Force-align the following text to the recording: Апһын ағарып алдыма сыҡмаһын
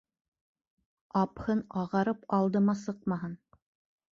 Апһын 1.23 1.61
ағарып 1.83 2.25
алдыма 2.39 2.77
сыҡмаһын 2.81 3.37